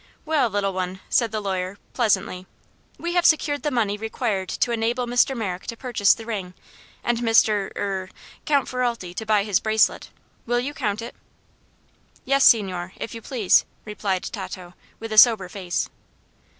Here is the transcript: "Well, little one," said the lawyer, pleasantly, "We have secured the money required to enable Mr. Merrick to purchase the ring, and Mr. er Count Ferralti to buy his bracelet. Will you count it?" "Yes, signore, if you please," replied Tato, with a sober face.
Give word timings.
"Well, 0.25 0.49
little 0.49 0.73
one," 0.73 0.99
said 1.09 1.31
the 1.31 1.39
lawyer, 1.41 1.77
pleasantly, 1.93 2.47
"We 2.97 3.13
have 3.13 3.23
secured 3.23 3.61
the 3.61 3.69
money 3.69 3.97
required 3.97 4.49
to 4.49 4.71
enable 4.71 5.05
Mr. 5.05 5.37
Merrick 5.37 5.67
to 5.67 5.77
purchase 5.77 6.15
the 6.15 6.25
ring, 6.25 6.55
and 7.03 7.19
Mr. 7.19 7.69
er 7.75 8.09
Count 8.47 8.67
Ferralti 8.67 9.13
to 9.13 9.27
buy 9.27 9.43
his 9.43 9.59
bracelet. 9.59 10.09
Will 10.47 10.59
you 10.59 10.73
count 10.73 11.03
it?" 11.03 11.13
"Yes, 12.25 12.43
signore, 12.43 12.93
if 12.97 13.13
you 13.13 13.21
please," 13.21 13.63
replied 13.85 14.23
Tato, 14.23 14.73
with 14.99 15.13
a 15.13 15.19
sober 15.19 15.47
face. 15.47 15.87